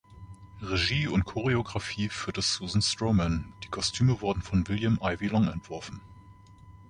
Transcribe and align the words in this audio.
Regie 0.63 1.07
und 1.07 1.25
Choreografie 1.25 2.09
führte 2.09 2.41
Susan 2.41 2.81
Stroman; 2.81 3.53
die 3.63 3.67
Kostüme 3.67 4.19
wurden 4.19 4.41
von 4.41 4.67
William 4.67 4.97
Ivey 4.99 5.27
Long 5.27 5.47
entworfen. 5.47 6.01